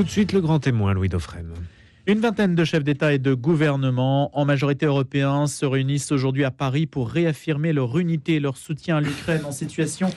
[0.00, 1.52] Tout de suite, le grand témoin, Louis Dauphren.
[2.06, 6.50] Une vingtaine de chefs d'État et de gouvernement, en majorité européens, se réunissent aujourd'hui à
[6.50, 10.08] Paris pour réaffirmer leur unité et leur soutien à l'Ukraine en situation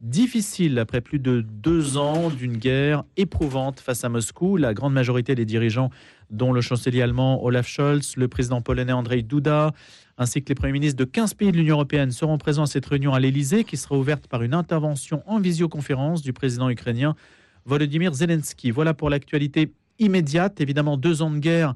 [0.00, 4.56] difficile après plus de deux ans d'une guerre éprouvante face à Moscou.
[4.56, 5.90] La grande majorité des dirigeants,
[6.30, 9.72] dont le chancelier allemand Olaf Scholz, le président polonais Andrzej Duda,
[10.18, 12.86] ainsi que les premiers ministres de 15 pays de l'Union européenne seront présents à cette
[12.86, 17.14] réunion à l'Élysée qui sera ouverte par une intervention en visioconférence du président ukrainien
[17.64, 18.70] Volodymyr Zelensky.
[18.70, 20.60] Voilà pour l'actualité immédiate.
[20.60, 21.74] Évidemment, deux ans de guerre.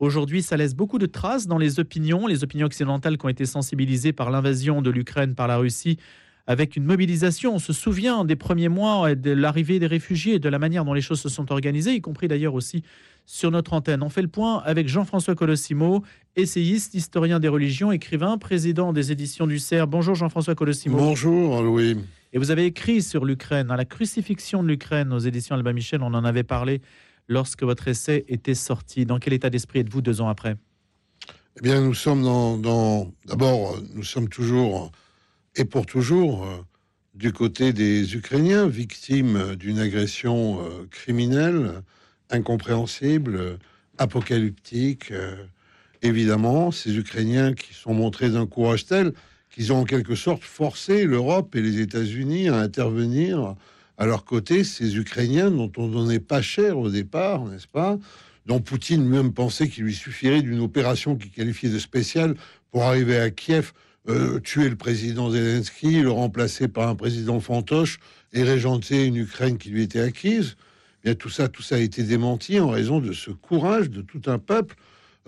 [0.00, 3.44] Aujourd'hui, ça laisse beaucoup de traces dans les opinions, les opinions occidentales qui ont été
[3.44, 5.98] sensibilisées par l'invasion de l'Ukraine par la Russie,
[6.46, 7.54] avec une mobilisation.
[7.54, 11.02] On se souvient des premiers mois de l'arrivée des réfugiés, de la manière dont les
[11.02, 12.82] choses se sont organisées, y compris d'ailleurs aussi
[13.26, 14.02] sur notre antenne.
[14.02, 16.02] On fait le point avec Jean-François Colossimo,
[16.34, 19.86] essayiste, historien des religions, écrivain, président des éditions du CERF.
[19.88, 20.96] Bonjour Jean-François Colossimo.
[20.96, 21.98] Bonjour Louis.
[22.32, 26.14] Et vous avez écrit sur l'Ukraine, la crucifixion de l'Ukraine aux éditions Albin Michel, on
[26.14, 26.80] en avait parlé
[27.28, 29.04] lorsque votre essai était sorti.
[29.04, 30.56] Dans quel état d'esprit êtes-vous deux ans après?
[31.58, 33.12] Eh bien, nous sommes dans.
[33.26, 34.92] D'abord, nous sommes toujours,
[35.56, 36.58] et pour toujours, euh,
[37.14, 41.82] du côté des Ukrainiens, victimes d'une agression euh, criminelle,
[42.30, 43.58] incompréhensible,
[43.98, 45.10] apocalyptique.
[45.10, 45.34] Euh,
[46.02, 49.12] évidemment, ces Ukrainiens qui sont montrés d'un courage tel
[49.50, 53.56] qu'ils ont en quelque sorte forcé l'Europe et les États-Unis à intervenir
[53.98, 57.98] à leur côté, ces Ukrainiens dont on donnait pas cher au départ, n'est-ce pas?
[58.46, 62.34] Dont Poutine même pensait qu'il lui suffirait d'une opération qu'il qualifiait de spéciale
[62.70, 63.72] pour arriver à Kiev,
[64.08, 67.98] euh, tuer le président Zelensky, le remplacer par un président fantoche
[68.32, 70.56] et régenter une Ukraine qui lui était acquise.
[71.02, 74.00] Eh bien tout ça, tout ça a été démenti en raison de ce courage de
[74.00, 74.76] tout un peuple.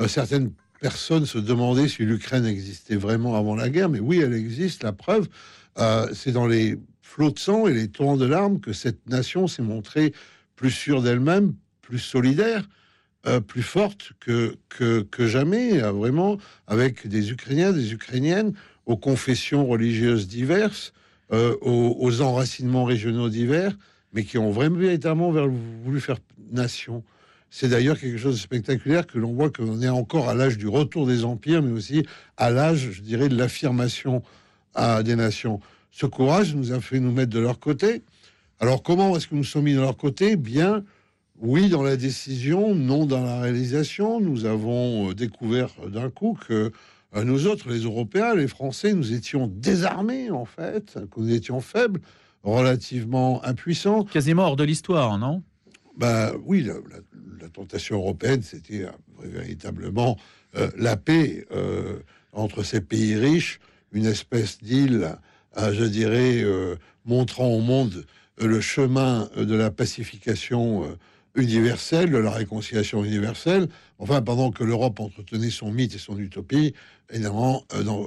[0.01, 0.53] Euh, certaines
[0.83, 4.83] personne se demandait si l'Ukraine existait vraiment avant la guerre, mais oui, elle existe.
[4.83, 5.29] La preuve,
[5.79, 9.47] euh, c'est dans les flots de sang et les torrents de larmes que cette nation
[9.47, 10.13] s'est montrée
[10.57, 12.69] plus sûre d'elle-même, plus solidaire,
[13.27, 14.57] euh, plus forte que,
[15.21, 18.53] jamais, euh, vraiment, avec des Ukrainiens, des Ukrainiennes,
[18.85, 20.93] aux confessions religieuses diverses,
[21.31, 23.79] aux, aux, enracinements régionaux divers,
[24.13, 26.19] mais qui ont vraiment véritablement voulu faire
[26.51, 27.05] nation.
[27.55, 30.69] C'est d'ailleurs quelque chose de spectaculaire que l'on voit qu'on est encore à l'âge du
[30.69, 32.03] retour des empires, mais aussi
[32.39, 34.23] à l'âge, je dirais, de l'affirmation
[35.05, 35.61] des nations.
[35.91, 38.05] Ce courage nous a fait nous mettre de leur côté.
[38.59, 40.37] Alors comment est-ce que nous sommes mis de leur côté?
[40.37, 40.83] Bien,
[41.41, 44.19] oui, dans la décision, non dans la réalisation.
[44.19, 46.73] Nous avons euh, découvert d'un coup que
[47.15, 51.61] euh, nous autres, les Européens, les Français, nous étions désarmés en fait, que nous étions
[51.61, 52.01] faibles,
[52.45, 54.05] relativement impuissants.
[54.05, 55.43] Quasiment hors de l'histoire, non?
[55.97, 58.87] Bah oui, la, tentation européenne, c'était
[59.23, 60.17] véritablement
[60.57, 61.99] euh, la paix euh,
[62.33, 63.61] entre ces pays riches,
[63.93, 65.17] une espèce d'île,
[65.59, 66.45] euh, je dirais,
[67.05, 68.07] montrant au monde
[68.39, 70.97] le chemin de la pacification
[71.35, 73.69] universelle, de la réconciliation universelle.
[73.99, 76.75] Enfin, pendant que l'Europe entretenait son mythe et son utopie,
[77.11, 77.65] évidemment,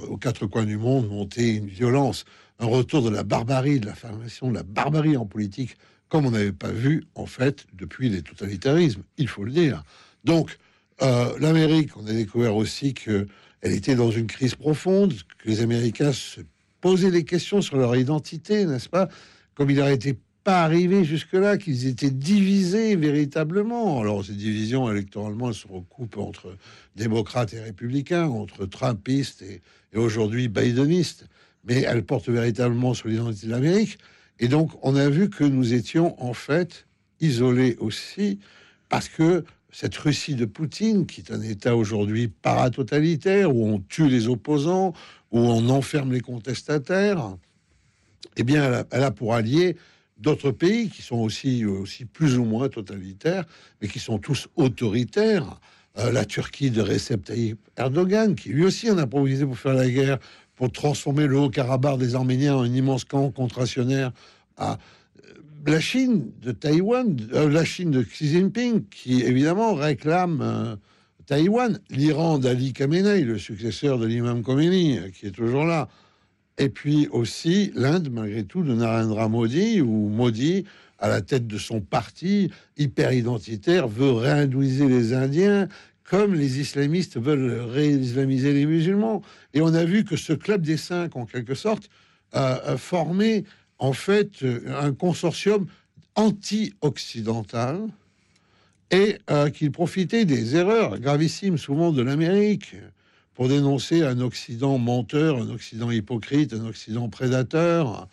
[0.08, 2.24] aux quatre coins du monde montait une violence,
[2.58, 5.76] un retour de la barbarie, de la formation de la barbarie en politique
[6.08, 9.82] comme on n'avait pas vu, en fait, depuis les totalitarismes, il faut le dire.
[10.24, 10.58] Donc,
[11.02, 13.26] euh, l'Amérique, on a découvert aussi qu'elle
[13.62, 16.40] était dans une crise profonde, que les Américains se
[16.80, 19.08] posaient des questions sur leur identité, n'est-ce pas?
[19.54, 24.00] Comme il n'était pas arrivé jusque-là, qu'ils étaient divisés véritablement.
[24.00, 26.56] Alors, ces divisions, électoralement, elles se recoupent entre
[26.94, 29.60] démocrates et républicains, entre trumpistes et,
[29.92, 31.26] et aujourd'hui bidenistes,
[31.64, 33.98] mais elles portent véritablement sur l'identité de l'Amérique.
[34.38, 36.86] Et donc, on a vu que nous étions en fait
[37.20, 38.38] isolés aussi,
[38.88, 44.08] parce que cette Russie de Poutine, qui est un État aujourd'hui paratotalitaire, où on tue
[44.08, 44.92] les opposants,
[45.32, 47.36] où on enferme les contestataires,
[48.36, 49.76] eh bien, elle a, pour allié
[50.18, 53.44] d'autres pays qui sont aussi, aussi plus ou moins totalitaires,
[53.80, 55.60] mais qui sont tous autoritaires.
[55.98, 59.72] Euh, la Turquie de Recep Tayyip Erdogan, qui lui aussi en a improvisé pour faire
[59.72, 60.18] la guerre
[60.56, 64.12] pour transformer le Haut-Karabakh des Arméniens en un immense camp contractionnaire
[64.56, 65.32] à euh,
[65.66, 70.76] la Chine de Taïwan, euh, la Chine de Xi Jinping, qui évidemment réclame euh,
[71.26, 75.88] Taïwan, l'Iran d'Ali Khamenei, le successeur de l'imam Khomeini, qui est toujours là,
[76.58, 80.64] et puis aussi l'Inde, malgré tout, de Narendra Modi, ou Modi,
[80.98, 85.68] à la tête de son parti hyper identitaire, veut réhindouiser les Indiens,
[86.08, 89.22] comme les islamistes veulent réislamiser les musulmans.
[89.54, 91.88] Et on a vu que ce club des cinq, en quelque sorte,
[92.32, 93.44] a, formé
[93.78, 95.66] en fait un consortium
[96.14, 97.88] anti-occidental
[98.90, 102.76] et euh, qu'il profitait des erreurs gravissimes souvent de l'Amérique
[103.34, 108.08] pour dénoncer un Occident menteur, un Occident hypocrite, un Occident prédateur,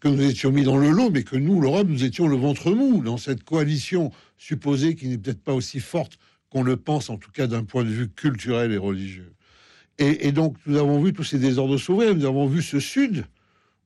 [0.00, 2.72] que nous étions mis dans le lot, mais que nous, l'Europe, nous étions le ventre
[2.72, 6.18] mou dans cette coalition supposée qui n'est peut-être pas aussi forte
[6.52, 9.32] qu'on le pense, en tout cas d'un point de vue culturel et religieux.
[9.98, 13.24] Et, donc, nous avons vu tous ces désordres s'ouvrir, nous avons vu ce Sud,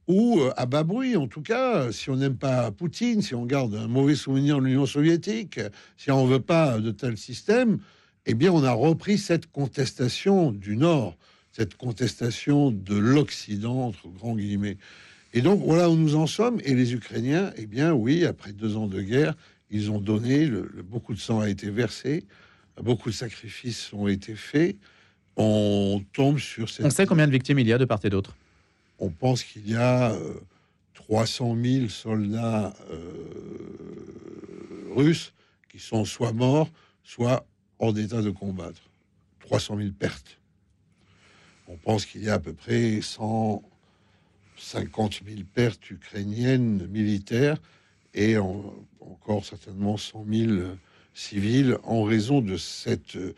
[0.08, 3.44] où, euh, à bas bruit, en tout cas, si on n'aime pas Poutine, si on
[3.44, 5.60] garde un mauvais souvenir de l'Union soviétique,
[5.96, 7.78] si on ne veut pas de tel système,
[8.24, 11.16] eh bien, on a repris cette contestation du Nord,
[11.52, 14.78] cette contestation de l'Occident, entre grands guillemets.
[15.34, 16.60] Et donc, voilà où nous en sommes.
[16.64, 19.34] Et les Ukrainiens, eh bien, oui, après deux ans de guerre,
[19.70, 20.50] ils ont donné,
[20.88, 22.24] beaucoup de sang a été versé,
[22.82, 24.76] beaucoup de sacrifices ont été faits.
[25.36, 26.86] On tombe sur cette...
[26.86, 28.34] On sait combien de victimes il y a de part et d'autre?
[28.98, 30.14] On pense qu'il y a
[30.94, 33.04] 300 euh, 000 soldats euh,
[34.94, 35.32] russes
[35.68, 36.70] qui sont soit morts,
[37.04, 37.44] soit
[37.78, 38.80] hors d'état de combattre.
[39.40, 40.38] 300 000 pertes.
[41.68, 43.62] On pense qu'il y a à peu près 100
[44.56, 47.58] 50 000 pertes ukrainiennes militaires
[48.14, 50.52] et encore certainement 100 000
[51.16, 53.34] civils en raison de cette euh,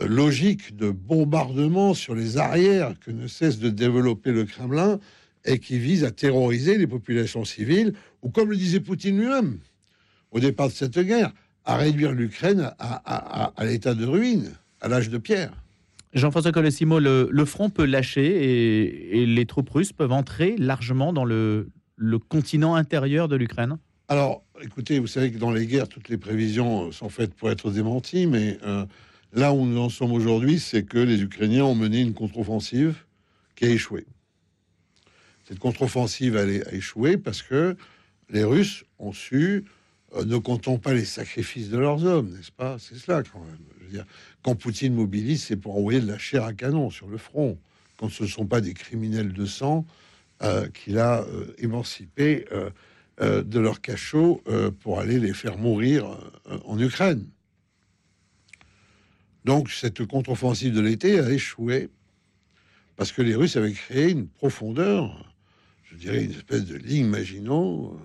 [0.00, 5.00] logique de bombardement sur les arrières que ne cesse de développer le Kremlin
[5.44, 9.58] et qui vise à terroriser les populations civiles, ou comme le disait Poutine lui-même
[10.32, 11.32] au départ de cette guerre,
[11.64, 15.52] à réduire l'Ukraine à l'état de ruine, à l'âge de pierre.
[16.16, 21.68] Jean-François Colosimo, le, front peut lâcher et, les troupes russes peuvent entrer largement dans le,
[22.28, 23.76] continent intérieur de l'Ukraine?
[24.08, 27.70] Alors, écoutez, vous savez que dans les guerres, toutes les prévisions sont faites pour être
[27.70, 28.84] démenties, mais euh,
[29.32, 32.96] là où nous en sommes aujourd'hui, c'est que les Ukrainiens ont mené une contre-offensive
[33.54, 34.06] qui a échoué.
[35.46, 37.76] Cette contre-offensive a échoué parce que
[38.30, 39.64] les Russes ont su,
[40.14, 42.76] euh, ne comptant pas les sacrifices de leurs hommes, n'est-ce pas?
[42.78, 44.04] C'est cela quand même.
[44.42, 47.56] Quand Poutine mobilise, c'est pour envoyer de la chair à canon sur le front,
[47.96, 49.86] quand ce ne sont pas des criminels de sang
[50.42, 52.46] euh, qu'il a euh, émancipés
[53.20, 54.42] euh, de leur cachot
[54.80, 56.06] pour aller les faire mourir
[56.64, 57.26] en Ukraine.
[59.44, 61.88] Donc cette contre-offensive de l'été a échoué
[62.96, 65.32] parce que les Russes avaient créé une profondeur,
[65.84, 67.98] je dirais une espèce de ligne Maginot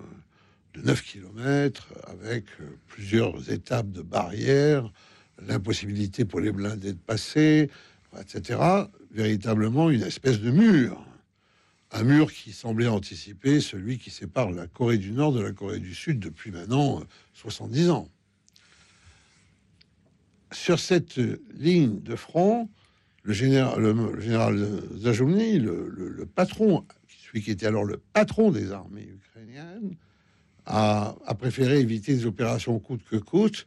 [0.74, 2.44] de 9 km avec
[2.86, 4.90] plusieurs étapes de barrières,
[5.46, 7.70] l'impossibilité pour les blindés de passer,
[8.20, 8.60] etc.
[9.10, 11.04] Véritablement une espèce de mur.
[11.94, 15.78] Un mur qui semblait anticiper celui qui sépare la Corée du Nord de la Corée
[15.78, 17.02] du Sud depuis maintenant
[17.34, 18.08] 70 ans.
[20.52, 21.18] Sur cette
[21.54, 22.70] ligne de front,
[23.22, 23.92] le général, le,
[25.88, 29.96] le, patron, celui qui était alors le patron des armées ukrainiennes,
[30.64, 33.66] a, a préféré éviter des opérations coûte que coûte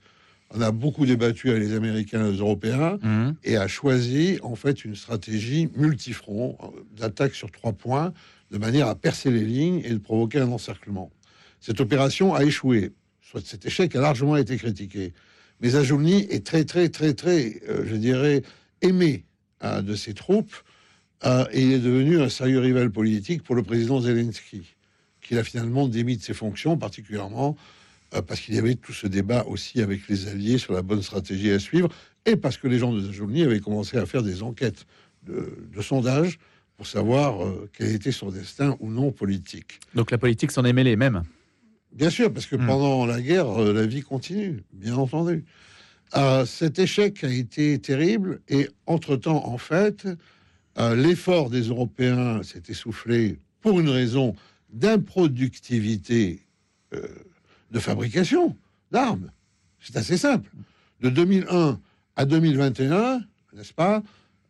[0.56, 3.36] on a beaucoup débattu avec les Américains et les Européens mhm.
[3.44, 6.68] et a choisi en fait une stratégie multifront euh,
[6.98, 8.14] d'attaque sur trois points
[8.52, 11.12] de manière à percer les lignes et de provoquer un encerclement.
[11.60, 12.94] Cette opération a échoué.
[13.22, 15.14] Soit cet échec a largement été critiqué.
[15.62, 18.44] Mais Ajoulny est très très très très, euh, je dirais,
[18.82, 19.26] aimé
[19.62, 20.56] hein, de ses troupes
[21.26, 24.76] euh, et il est devenu un sérieux rival politique pour le président Zelensky,
[25.22, 27.58] qu'il a finalement démis de ses fonctions, particulièrement
[28.10, 31.52] parce qu'il y avait tout ce débat aussi avec les alliés sur la bonne stratégie
[31.52, 31.90] à suivre,
[32.26, 34.86] et parce que les gens de Zajolny avaient commencé à faire des enquêtes
[35.24, 36.40] de, de sondage
[36.78, 39.80] pour savoir euh, quel était son destin ou non politique.
[39.94, 41.24] Donc la politique s'en est mêlée même
[41.94, 42.68] Bien sûr, parce que hmm.
[42.68, 45.46] pendant la guerre, euh, la vie continue, bien entendu.
[46.46, 50.08] cet échec a été terrible, et entre-temps, en fait,
[50.78, 54.36] l'effort des Européens s'est essoufflé pour une raison
[54.70, 56.42] d'improductivité
[57.72, 58.56] de fabrication
[58.92, 59.32] d'armes.
[59.80, 60.50] C'est assez simple.
[61.02, 61.80] De 2001
[62.16, 63.22] à 2021,
[63.54, 64.02] n'est-ce pas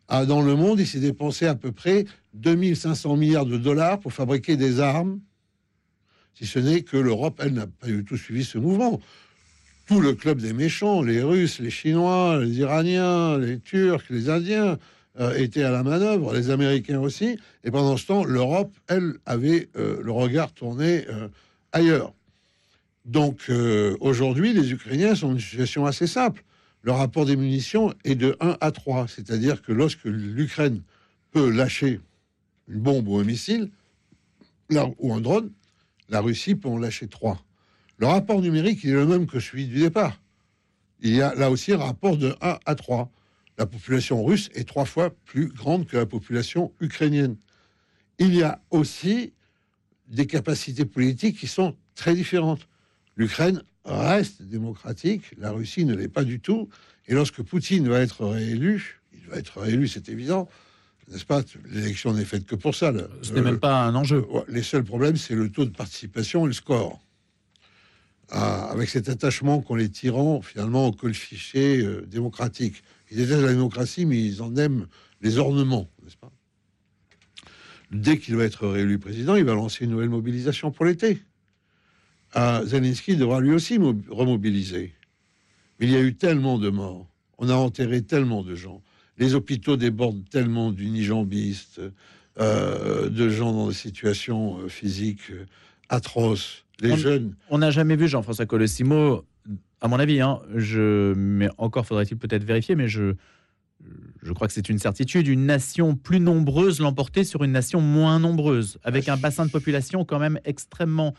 [0.08, 4.56] Dans le monde, il s'est dépensé à peu près 2500 milliards de dollars pour fabriquer
[4.56, 5.20] des armes,
[6.34, 9.00] si ce n'est que l'Europe, elle, n'a pas du tout suivi ce mouvement.
[9.86, 14.78] Tout le club des méchants, les Russes, les Chinois, les Iraniens, les Turcs, les Indiens,
[15.18, 17.38] euh, étaient à la manœuvre, les Américains aussi.
[17.64, 21.28] Et pendant ce temps, l'Europe, elle, avait euh, le regard tourné euh,
[21.72, 22.12] ailleurs.
[23.06, 26.44] Donc euh, aujourd'hui, les Ukrainiens sont dans une situation assez simple.
[26.82, 30.82] Le rapport des munitions est de 1 à 3, c'est-à-dire que lorsque l'Ukraine
[31.30, 32.00] peut lâcher
[32.68, 33.70] une bombe ou un missile
[34.98, 35.52] ou un drone,
[36.08, 37.40] la Russie peut en lâcher 3.
[37.98, 40.20] Le rapport numérique est le même que celui du départ.
[41.00, 43.08] Il y a là aussi un rapport de 1 à 3.
[43.56, 47.36] La population russe est trois fois plus grande que la population ukrainienne.
[48.18, 49.32] Il y a aussi
[50.08, 52.68] des capacités politiques qui sont très différentes
[53.16, 56.68] l'Ukraine reste démocratique, la Russie ne l'est pas du tout.
[57.08, 60.48] Et lorsque Poutine va être réélu, il va être réélu, c'est évident,
[61.08, 61.42] n'est-ce pas?
[61.70, 62.92] L'élection n'est faite que pour ça.
[63.22, 64.26] Ce n'est même pas un enjeu.
[64.48, 67.00] les seuls problèmes, c'est le taux de participation et le score.
[68.30, 72.82] Ah, avec cet attachement qu'ont les tyrans, finalement, au col fichier euh, démocratique.
[73.10, 74.88] Ils détestent la démocratie, mais ils en aiment
[75.20, 76.32] les ornements, n'est-ce pas?
[77.92, 81.22] Dès qu'il va être réélu président, il va lancer une nouvelle mobilisation pour l'été.
[82.38, 83.78] Ah, Zelensky devra lui aussi
[84.10, 84.92] remobiliser.
[85.80, 87.06] Mais il y a eu tellement de morts,
[87.38, 88.82] on a enterré tellement de gens,
[89.16, 91.80] les hôpitaux débordent tellement d'unijambistes,
[92.38, 95.46] euh, de gens dans des situations euh, physiques euh,
[95.88, 96.66] atroces.
[96.80, 97.34] Les jeunes.
[97.48, 99.24] On n'a jamais vu Jean-François Colossimo,
[99.80, 103.14] à mon avis, hein, je, mais encore faudrait-il peut-être vérifier, mais je,
[104.22, 108.18] je crois que c'est une certitude, une nation plus nombreuse l'emporter sur une nation moins
[108.18, 111.14] nombreuse, avec un bassin de population quand même extrêmement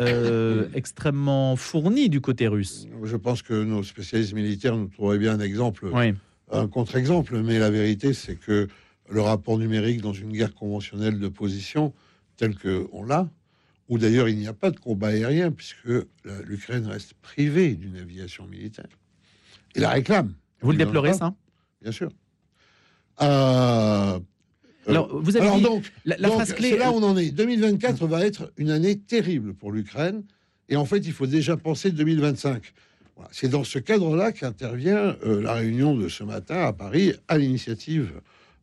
[0.00, 2.86] euh, extrêmement fourni du côté russe.
[3.02, 5.90] Je pense que nos spécialistes militaires nous trouveraient bien un exemple,
[6.50, 8.68] un contre-exemple, mais la vérité, c'est que
[9.08, 11.92] le rapport numérique dans une guerre conventionnelle de position,
[12.36, 13.28] telle qu'on l'a,
[13.88, 15.88] où d'ailleurs il n'y a pas de combat aérien, puisque
[16.44, 18.88] l'Ukraine reste privée d'une aviation militaire,
[19.74, 20.34] et la réclame.
[20.60, 21.34] Vous le déplorez, ça?
[21.82, 22.10] Bien sûr.
[23.20, 24.20] Euh, euh,
[24.86, 26.70] alors, vous avez donc, la, clé.
[26.70, 27.30] C'est là où on en est.
[27.30, 30.22] 2024 va être une année terrible pour l'Ukraine.
[30.68, 32.62] Et en fait, il faut déjà penser 2025.
[33.30, 38.12] C'est dans ce cadre-là qu'intervient euh, la réunion de ce matin à Paris à l'initiative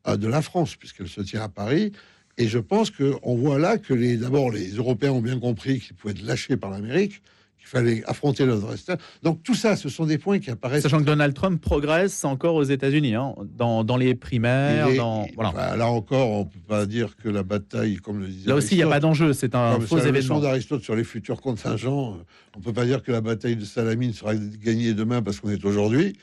[0.07, 1.91] euh, de la France, puisqu'elle se tient à Paris.
[2.37, 5.95] Et je pense qu'on voit là que les, d'abord les Européens ont bien compris qu'ils
[5.95, 7.21] pouvaient être lâchés par l'Amérique
[7.61, 8.91] il fallait affronter le reste.
[9.23, 10.83] Donc tout ça, ce sont des points qui apparaissent.
[10.83, 14.93] Sachant que Donald Trump progresse encore aux États-Unis, hein, dans, dans, les primaires.
[14.95, 15.51] dans, voilà.
[15.51, 18.49] Bah, là encore, on ne peut pas dire que la bataille, comme le disait.
[18.49, 20.39] Là aussi, il n'y a pas d'enjeu, c'est un faux événement.
[20.39, 22.23] d'Aristote sur les futurs contingents, euh,
[22.55, 25.49] on ne peut pas dire que la bataille de Salamine sera gagnée demain parce qu'on
[25.49, 26.15] est aujourd'hui.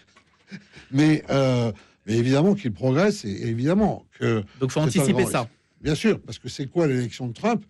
[0.90, 1.70] Mais, euh,
[2.06, 4.42] mais évidemment qu'il progresse et, évidemment que.
[4.58, 5.46] Donc il faut anticiper ça.
[5.82, 7.62] Bien sûr, parce que c'est quoi l'élection de Trump?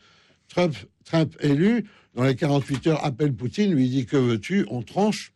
[0.48, 1.84] Trump, Trump élu,
[2.18, 4.66] dans les 48 heures, appelle Poutine, lui dit Que veux-tu?
[4.70, 5.32] On tranche.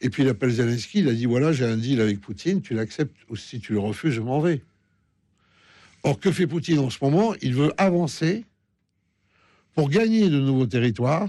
[0.00, 2.74] Et puis il appelle Zelensky, il a dit Voilà, j'ai un deal avec Poutine, tu
[2.74, 4.62] l'acceptes, ou si tu le refuses, je m'en vais.
[6.02, 7.36] Or, que fait Poutine en ce moment?
[7.40, 8.44] Il veut avancer
[9.74, 11.28] pour gagner de nouveaux territoires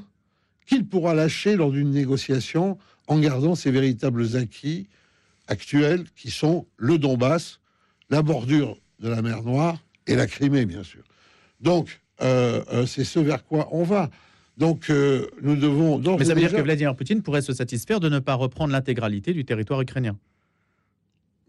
[0.65, 4.87] qu'il pourra lâcher lors d'une négociation en gardant ses véritables acquis
[5.47, 7.59] actuels qui sont le Donbass,
[8.09, 9.77] la bordure de la mer Noire
[10.07, 11.03] et la Crimée, bien sûr.
[11.61, 14.09] Donc, c'est ce vers quoi on va.
[14.57, 15.99] Donc, euh, nous devons.
[16.17, 19.33] Mais ça veut dire que Vladimir Poutine pourrait se satisfaire de ne pas reprendre l'intégralité
[19.33, 20.17] du territoire ukrainien.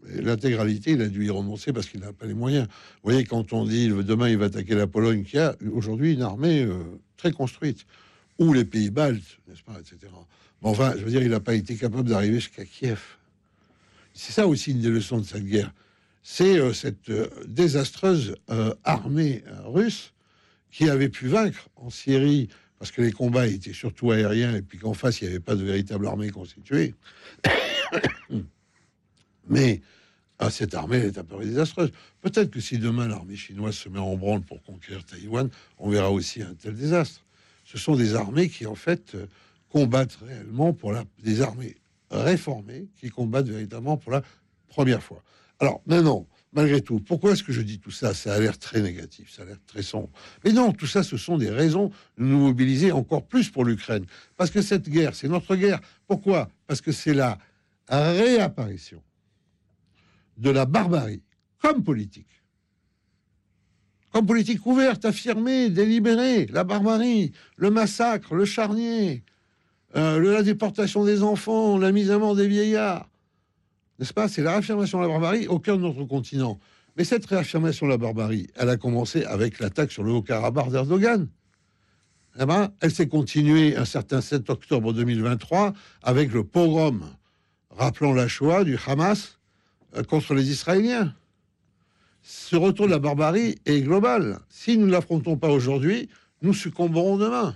[0.09, 2.67] L'intégralité, il a dû y renoncer parce qu'il n'a pas les moyens.
[2.67, 6.21] Vous voyez, quand on dit demain il va attaquer la Pologne, qui a aujourd'hui une
[6.21, 6.67] armée
[7.17, 7.85] très construite,
[8.39, 9.97] ou les pays baltes, n'est-ce pas, etc.
[10.61, 13.01] Mais enfin, je veux dire, il n'a pas été capable d'arriver jusqu'à Kiev.
[14.13, 15.73] C'est ça aussi une des leçons de cette guerre.
[16.23, 17.11] C'est cette
[17.47, 18.35] désastreuse
[18.83, 20.13] armée russe
[20.71, 24.77] qui avait pu vaincre en Syrie, parce que les combats étaient surtout aériens, et puis
[24.77, 26.93] qu'en face, il n'y avait pas de véritable armée constituée.
[29.49, 29.81] Mais
[30.39, 31.91] ah, cette armée est un peu désastreuse.
[32.21, 36.11] Peut-être que si demain l'armée chinoise se met en branle pour conquérir Taïwan, on verra
[36.11, 37.25] aussi un tel désastre.
[37.65, 39.17] Ce sont des armées qui, en fait,
[39.69, 41.05] combattent réellement pour la...
[41.23, 41.77] des armées
[42.11, 44.21] réformées qui combattent véritablement pour la
[44.67, 45.23] première fois.
[45.59, 46.99] Alors maintenant, malgré tout.
[46.99, 48.15] Pourquoi est-ce que je dis tout ça?
[48.15, 50.09] Ça a l'air très négatif, ça a l'air très sombre.
[50.43, 54.05] Mais non, tout ça, ce sont des raisons de nous mobiliser encore plus pour l'Ukraine.
[54.37, 55.79] Parce que cette guerre, c'est notre guerre.
[56.07, 56.49] Pourquoi?
[56.65, 57.37] Parce que c'est la
[57.87, 59.03] réapparition
[60.37, 61.21] de la barbarie
[61.61, 62.25] comme politique.
[64.11, 69.23] Comme politique ouverte, affirmée, délibérée, la barbarie, le massacre, le charnier,
[69.95, 73.07] euh, la déportation des enfants, la mise à mort des vieillards,
[73.99, 74.27] n'est-ce pas?
[74.27, 76.59] C'est la réaffirmation de la barbarie au cœur de notre continent.
[76.95, 81.27] Mais cette réaffirmation de la barbarie, elle a commencé avec l'attaque sur le Haut-Karabakh d'Erdogan.
[82.39, 85.73] Eh ben, elle s'est continuée un certain 7 octobre 2023
[86.03, 87.03] avec le pogrom
[87.71, 89.39] rappelant la Shoah du Hamas
[89.95, 91.13] euh, contre les Israéliens.
[92.21, 94.39] Ce retour de la barbarie est global.
[94.49, 96.09] Si nous ne l'affrontons pas aujourd'hui,
[96.41, 97.55] nous succomberons demain.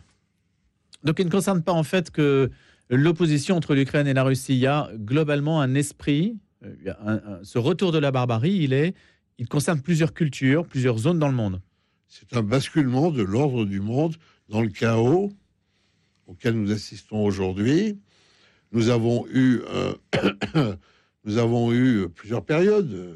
[1.04, 2.52] Donc il ne concerne pas en fait que
[2.92, 4.54] l'opposition entre l'Ukraine et la Russie.
[4.54, 8.94] Il y a globalement un esprit, euh, ce retour de la barbarie, il, est,
[9.38, 11.62] il concerne plusieurs cultures, plusieurs zones dans le monde.
[12.08, 14.16] C'est un basculement de l'ordre du monde
[14.50, 15.32] dans le chaos
[16.28, 17.98] auquel nous assistons aujourd'hui.
[18.74, 19.94] Nous avons eu, euh,
[21.26, 23.16] nous avons eu plusieurs périodes.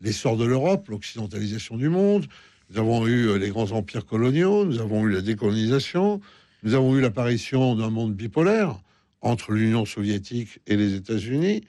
[0.00, 2.26] L'essor de l'Europe, l'occidentalisation du monde.
[2.70, 4.64] Nous avons eu les grands empires coloniaux.
[4.64, 6.20] Nous avons eu la décolonisation.
[6.62, 8.80] Nous avons eu l'apparition d'un monde bipolaire
[9.26, 11.62] entre l'Union soviétique et les États-Unis.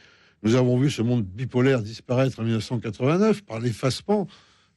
[0.44, 4.28] Nous avons vu ce monde bipolaire disparaître en 1989 par l'effacement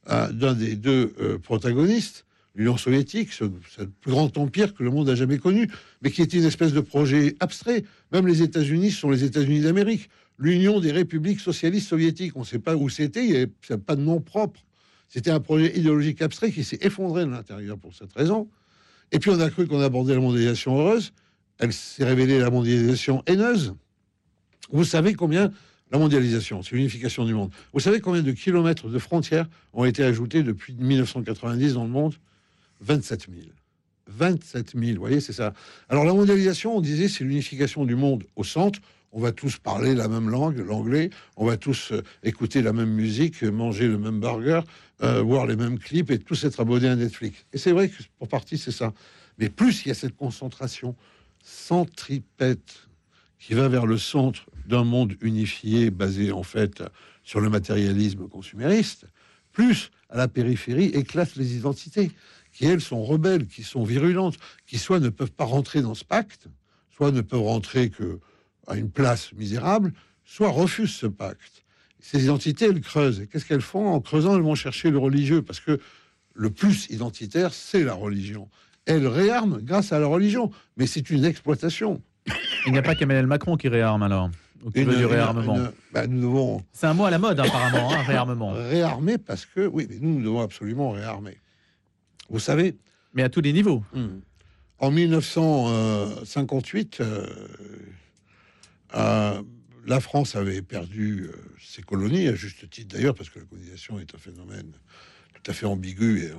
[0.09, 4.91] euh, d'un des deux euh, protagonistes, l'Union soviétique, ce, ce, plus grand empire que le
[4.91, 5.69] monde a jamais connu,
[6.03, 7.85] mais qui était une espèce de projet abstrait.
[8.13, 10.09] Même les États-Unis sont les États-Unis d'Amérique.
[10.39, 13.95] L'Union des républiques socialistes soviétiques, on ne sait pas où c'était, il n'y avait pas
[13.95, 14.61] de nom propre.
[15.09, 18.49] C'était un projet idéologique abstrait qui s'est effondré de l'intérieur pour cette raison.
[19.13, 21.13] Et puis on a cru qu'on abordait la mondialisation heureuse.
[21.61, 23.75] Elle s'est révélée la mondialisation haineuse.
[24.73, 25.53] Vous savez combien
[25.93, 27.51] la mondialisation, c'est l'unification du monde.
[27.73, 32.15] Vous savez combien de kilomètres de frontières ont été ajoutés depuis 1990 dans le monde?
[32.81, 33.49] 27 000.
[34.07, 35.53] 27 000, vous voyez, c'est ça.
[35.89, 38.79] Alors la mondialisation, on disait, c'est l'unification du monde au centre.
[39.13, 41.11] On va tous parler la même langue, l'anglais.
[41.37, 44.61] On va tous euh, écouter la même musique, manger le même burger,
[45.03, 47.45] euh, voir les mêmes clips et tous être abonnés à Netflix.
[47.53, 48.93] Et c'est vrai que pour partie, c'est ça.
[49.39, 50.95] Mais plus il y a cette concentration
[51.43, 52.89] centripète
[53.39, 56.83] qui va vers le centre d'un monde unifié basé en fait
[57.23, 59.07] sur le matérialisme consumériste,
[59.53, 62.11] plus à la périphérie éclatent les identités
[62.53, 66.05] qui elles sont rebelles, qui sont virulentes, qui soit ne peuvent pas rentrer dans ce
[66.05, 66.49] pacte,
[66.91, 68.21] soit ne peuvent rentrer que
[68.67, 69.93] à une place misérable,
[70.25, 71.65] soit refusent ce pacte.
[71.99, 73.27] Ces identités, elles creusent.
[73.31, 73.89] Qu'est-ce qu'elles font?
[73.89, 75.81] En creusant, elles vont chercher le religieux, parce que
[76.35, 78.49] le plus identitaire, c'est la religion.
[78.87, 82.03] Elles réarment grâce à la religion, mais c'est une exploitation.
[82.67, 84.31] Il n'y a pas qu'Emmanuel Macron qui réarme alors
[84.75, 85.59] une, du réarmement.
[85.93, 86.63] Bah, nous devons.
[86.73, 88.53] C'est un mot à la mode apparemment, hein, réarmement.
[88.53, 91.39] Réarmer parce que oui, mais nous, nous devons absolument réarmer.
[92.29, 92.77] Vous savez.
[93.15, 93.83] Mais à tous les niveaux.
[93.93, 94.21] Hmm.
[94.79, 97.27] En 1958, euh,
[98.95, 99.43] euh,
[99.87, 103.99] la France avait perdu euh, ses colonies, à juste titre d'ailleurs, parce que la colonisation
[103.99, 104.73] est un phénomène
[105.35, 106.33] tout à fait ambigu et,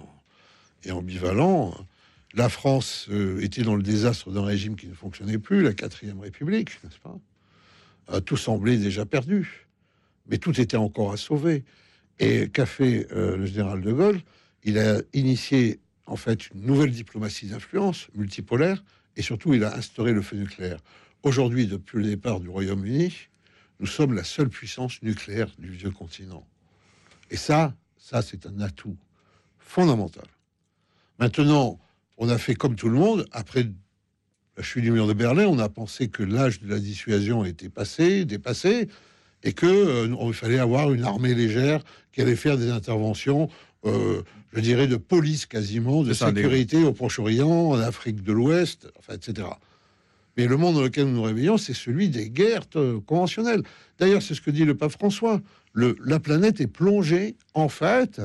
[0.87, 1.73] et ambivalent.
[2.33, 3.09] La France
[3.41, 7.17] était dans le désastre d'un régime qui ne fonctionnait plus, la quatrième République, n'est-ce pas?
[8.21, 9.67] Tout semblait déjà perdu,
[10.27, 11.63] mais tout était encore à sauver.
[12.19, 14.21] Et qu'a fait le général de Gaulle?
[14.63, 18.83] Il a initié en fait une nouvelle diplomatie d'influence multipolaire
[19.17, 20.79] et surtout il a instauré le feu nucléaire.
[21.23, 23.13] Aujourd'hui, depuis le départ du Royaume-Uni,
[23.79, 26.45] nous sommes la seule puissance nucléaire du vieux continent.
[27.29, 28.97] Et ça, ça c'est un atout
[29.57, 30.25] fondamental.
[31.19, 31.79] Maintenant,
[32.21, 33.65] on a fait comme tout le monde, après
[34.55, 37.69] la chute du mur de Berlin, on a pensé que l'âge de la dissuasion était
[37.69, 38.89] passé, dépassé,
[39.43, 41.81] et qu'il euh, fallait avoir une armée légère
[42.11, 43.49] qui allait faire des interventions
[43.85, 44.21] euh,
[44.53, 49.47] je dirais, de police quasiment, de sécurité au Proche-Orient, en Afrique de l'Ouest, enfin, etc.
[50.37, 53.63] Mais le monde dans lequel nous nous réveillons, c'est celui des guerres euh, conventionnelles.
[53.97, 55.41] D'ailleurs, c'est ce que dit le pape François.
[55.73, 58.21] Le, la planète est plongée, en fait,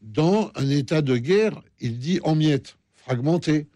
[0.00, 3.66] dans un état de guerre, il dit en miettes, fragmenté.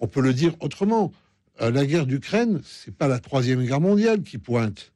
[0.00, 1.12] On peut le dire autrement.
[1.60, 4.92] Euh, la guerre d'Ukraine, c'est pas la troisième guerre mondiale qui pointe,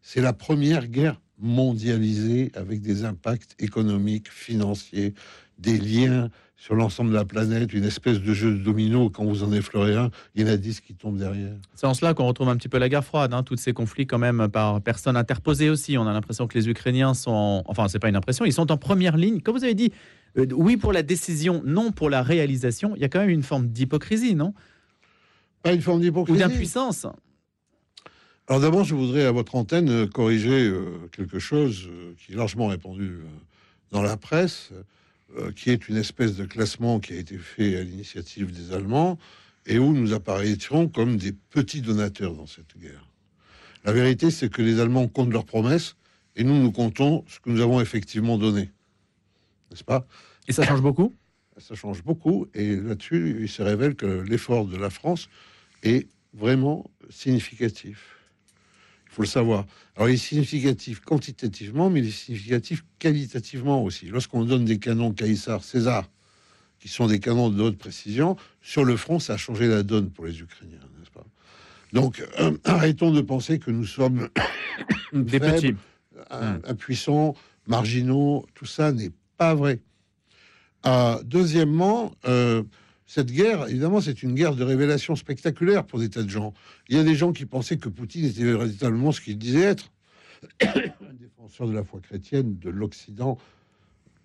[0.00, 5.14] c'est la première guerre mondialisée avec des impacts économiques, financiers,
[5.58, 9.10] des liens sur l'ensemble de la planète, une espèce de jeu de domino.
[9.10, 11.54] Quand vous en effleurez un, il y en a dix qui tombent derrière.
[11.74, 14.06] C'est en cela qu'on retrouve un petit peu la guerre froide, hein, tous ces conflits
[14.06, 15.96] quand même par personnes interposées aussi.
[15.96, 18.76] On a l'impression que les Ukrainiens sont, enfin, c'est pas une impression, ils sont en
[18.76, 19.40] première ligne.
[19.40, 19.92] Comme vous avez dit,
[20.36, 22.94] euh, oui pour la décision, non pour la réalisation.
[22.96, 24.54] Il y a quand même une forme d'hypocrisie, non?
[25.62, 26.38] Pas une forme d'hypocrisie.
[26.38, 27.06] Ou d'impuissance.
[28.46, 31.88] Alors d'abord, je voudrais à votre antenne euh, corriger euh, quelque chose
[32.18, 33.18] qui est largement répandu
[33.90, 34.70] dans la presse,
[35.56, 39.18] qui est une espèce de classement qui a été fait à l'initiative des Allemands
[39.66, 43.08] et où nous apparaîtrons comme des petits donateurs dans cette guerre.
[43.84, 45.96] La vérité, c'est que les Allemands comptent leurs promesses
[46.36, 48.70] et nous, nous comptons ce que nous avons effectivement donné.
[49.70, 50.06] N'est-ce pas?
[50.46, 51.14] Et ça change beaucoup?
[51.56, 52.46] Ça change beaucoup.
[52.54, 55.28] Et là-dessus, il se révèle que l'effort de la France
[55.82, 58.18] est vraiment significatif
[59.18, 59.66] faut le savoir.
[59.96, 64.06] Alors, il est significatif quantitativement, mais il est significatif qualitativement aussi.
[64.06, 66.08] Lorsqu'on donne des canons Caïsar, César,
[66.78, 70.10] qui sont des canons de haute précision, sur le front, ça a changé la donne
[70.10, 71.24] pour les Ukrainiens, n'est-ce pas?
[71.92, 74.28] Donc, euh, arrêtons de penser que nous sommes
[75.12, 75.72] des petits,
[76.30, 76.60] hmm.
[76.64, 77.34] impuissants,
[77.66, 78.46] marginaux.
[78.54, 79.80] Tout ça n'est pas vrai.
[80.86, 82.12] Euh, deuxièmement,
[83.06, 86.52] cette guerre, évidemment, c'est une guerre de révélation spectaculaire pour des tas de gens.
[86.88, 89.90] Il y a des gens qui pensaient que Poutine était véritablement ce qu'il disait être.
[90.60, 93.38] un défenseur de la foi chrétienne de l'Occident,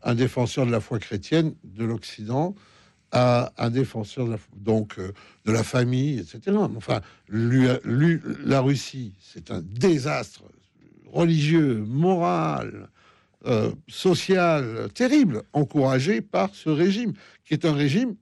[0.03, 2.55] un défenseur de la foi chrétienne de l'Occident,
[3.13, 5.11] un défenseur de la, donc euh,
[5.45, 6.57] de la famille, etc.
[6.75, 10.43] Enfin, la Russie, c'est un désastre
[11.11, 12.89] religieux, moral,
[13.45, 17.13] euh, social terrible, encouragé par ce régime,
[17.45, 18.15] qui est un régime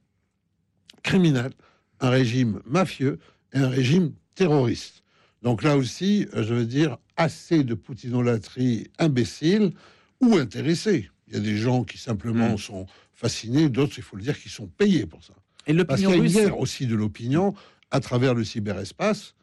[1.03, 1.51] criminel,
[1.99, 3.19] un régime mafieux
[3.53, 5.03] et un régime terroriste.
[5.41, 9.73] Donc là aussi, euh, je veux dire, assez de poutinolâtrie imbécile
[10.21, 11.09] ou intéressée.
[11.27, 12.57] Il y a des gens qui simplement mm.
[12.57, 15.33] sont fascinés, d'autres, il faut le dire, qui sont payés pour ça.
[15.67, 17.53] Et Parce qu'il y a une guerre aussi de l'opinion
[17.91, 19.35] à travers le cyberespace.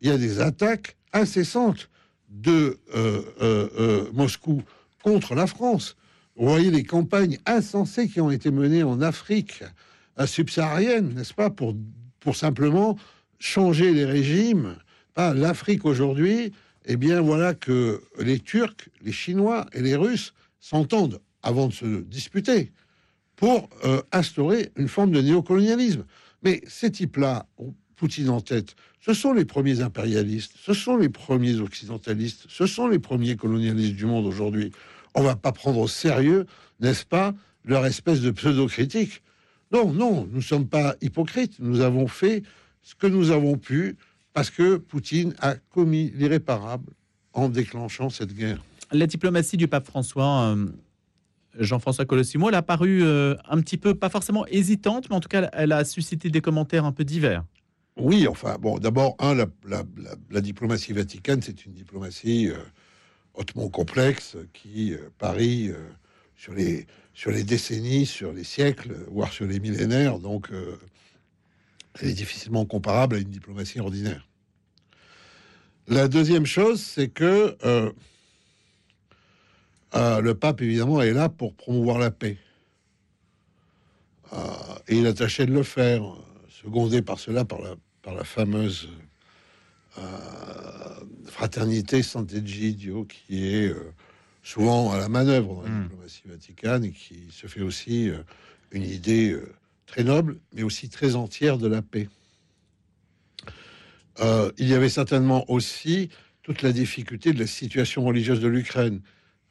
[0.00, 1.90] Il y a des attaques incessantes
[2.28, 4.62] de euh, euh, Moscou
[5.02, 5.96] contre la France.
[6.36, 9.62] Vous voyez les campagnes insensées qui ont été menées en Afrique
[10.26, 11.74] subsaharienne, n'est-ce pas, pour,
[12.20, 12.96] pour simplement
[13.38, 14.76] changer les régimes.
[15.16, 16.52] L'Afrique aujourd'hui,
[16.84, 22.02] eh bien voilà que les Turcs, les Chinois et les Russes s'entendent avant de se
[22.02, 22.72] disputer
[23.36, 26.04] pour euh, instaurer une forme de néocolonialisme.
[26.42, 27.46] Mais ces types-là,
[27.98, 32.86] Poutine en tête, ce sont les premiers impérialistes, ce sont les premiers occidentalistes, ce sont
[32.86, 34.70] les premiers colonialistes du monde aujourd'hui.
[35.14, 36.46] On va pas prendre au sérieux,
[36.78, 37.34] n'est-ce pas,
[37.64, 39.22] leur espèce de pseudo-critique.
[39.72, 41.58] Non, non, nous ne sommes pas hypocrites.
[41.58, 42.42] Nous avons fait
[42.82, 43.96] ce que nous avons pu
[44.32, 46.92] parce que Poutine a commis l'irréparable
[47.32, 48.62] en déclenchant cette guerre.
[48.92, 50.66] La diplomatie du pape François, euh,
[51.58, 55.28] Jean-François Colossimo, elle a paru euh, un petit peu, pas forcément hésitante, mais en tout
[55.28, 57.44] cas, elle a suscité des commentaires un peu divers.
[57.98, 62.56] Oui, enfin, bon, d'abord, un, la, diplomatie vaticane, c'est une diplomatie euh,
[63.34, 65.72] hautement complexe qui parie
[66.36, 66.86] sur les
[67.18, 70.20] sur les décennies, sur les siècles, voire sur les millénaires.
[70.20, 70.78] Donc, euh,
[71.98, 74.24] elle est difficilement comparable à une diplomatie ordinaire.
[75.88, 77.90] La deuxième chose, c'est que euh,
[79.96, 82.38] euh, le pape, évidemment, est là pour promouvoir la paix.
[84.86, 86.02] et il a tâché de le faire,
[86.48, 88.88] secondé par cela, par la, par la fameuse
[91.26, 93.74] fraternité Sant'Egidio, qui est
[94.48, 95.82] souvent à la manœuvre dans la hmm.
[95.82, 98.22] diplomatie vaticane et qui se fait aussi euh,
[98.72, 99.52] une idée euh,
[99.84, 102.08] très noble, mais aussi très entière de la paix.
[104.20, 106.08] Euh, il y avait certainement aussi
[106.42, 109.02] toute la difficulté de la situation religieuse de l'Ukraine,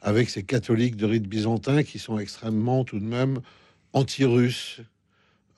[0.01, 3.41] avec ces catholiques de rite byzantin qui sont extrêmement tout de même
[3.93, 4.81] anti-russes.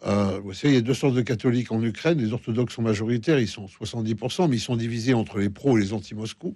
[0.02, 2.20] Vous savez, il y a deux sortes de catholiques en Ukraine.
[2.20, 5.82] Les orthodoxes sont majoritaires, ils sont 70%, mais ils sont divisés entre les pros et
[5.82, 6.56] les anti-Moscou.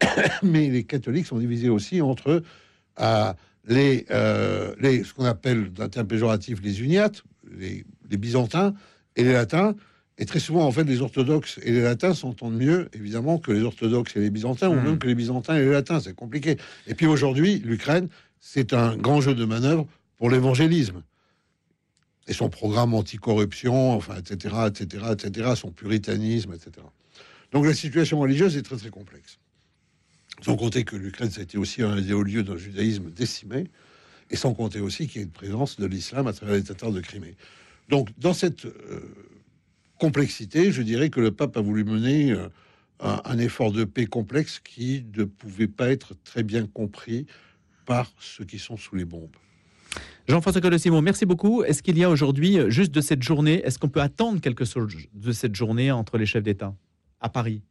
[0.42, 2.42] mais les catholiques sont divisés aussi entre
[3.00, 3.32] euh,
[3.66, 7.22] les, euh, les, ce qu'on appelle d'un terme péjoratif les uniates,
[7.56, 8.74] les, byzantins
[9.16, 9.74] et les latins.
[10.18, 13.62] Et très souvent, en fait, les orthodoxes et les latins s'entendent mieux, évidemment, que les
[13.62, 14.84] orthodoxes et les byzantins, ou hmm.
[14.84, 15.98] même que les byzantins et les latins.
[16.00, 16.58] C'est compliqué.
[16.86, 19.86] Et puis aujourd'hui, l'Ukraine, c'est un grand jeu de manœuvre
[20.18, 21.02] pour l'évangélisme.
[22.30, 26.86] Et son programme anticorruption, enfin, etc., etc., etc., son puritanisme, etc.
[27.52, 29.38] Donc la situation religieuse est très, très complexe.
[30.40, 33.64] Sans compter que l'Ukraine, ça a été aussi un des hauts lieux d'un judaïsme décimé,
[34.30, 36.92] et sans compter aussi qu'il y a une présence de l'islam à travers les Tatars
[36.92, 37.34] de Crimée.
[37.88, 39.00] Donc, dans cette euh,
[39.98, 42.48] complexité, je dirais que le pape a voulu mener euh,
[43.00, 47.26] un, effort de paix complexe qui ne pouvait pas être très bien compris
[47.86, 49.34] par ceux qui sont sous les bombes.
[50.28, 51.64] Jean-François Colossimo, merci beaucoup.
[51.64, 54.94] Est-ce qu'il y a aujourd'hui, juste de cette journée, est-ce qu'on peut attendre quelque chose
[55.12, 56.74] de cette journée entre les chefs d'État
[57.20, 57.62] à Paris?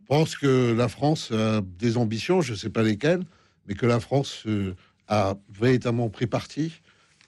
[0.00, 3.22] Je pense que la France a des ambitions, je ne sais pas lesquelles,
[3.66, 4.74] mais que la France euh,
[5.08, 6.72] a véritablement pris parti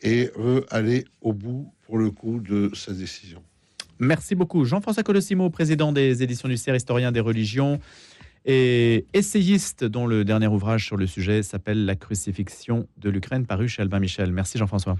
[0.02, 3.42] et veut aller au bout, pour le coup, de sa décision.
[3.98, 4.64] Merci beaucoup.
[4.64, 7.80] Jean-François Colossimo, président des éditions du CER, historien des religions
[8.48, 13.68] et essayiste dont le dernier ouvrage sur le sujet s'appelle La crucifixion de l'Ukraine, paru
[13.68, 14.32] chez Albin Michel.
[14.32, 14.96] Merci Jean-François.